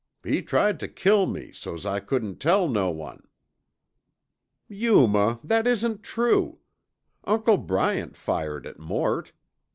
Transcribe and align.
He 0.23 0.41
tried 0.41 0.79
tuh 0.79 0.87
kill 0.87 1.27
me 1.27 1.51
so's 1.51 1.85
I 1.85 1.99
couldn't 1.99 2.37
tell 2.39 2.67
no 2.67 2.89
one." 2.89 3.27
"Yuma, 4.67 5.39
that 5.43 5.67
isn't 5.67 6.01
true. 6.01 6.57
Uncle 7.23 7.57
Bryant 7.57 8.15
fired 8.17 8.65
at 8.65 8.79
Mort. 8.79 9.31